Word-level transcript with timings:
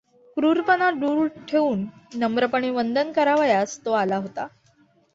क्रूरपणा 0.37 0.89
दूर 0.91 1.27
ठेवून 1.47 1.85
नम्रपणे 2.15 2.69
वंदन 2.69 3.11
करावयास 3.11 3.79
तो 3.85 3.91
आला 3.91 4.17
होता. 4.17 4.47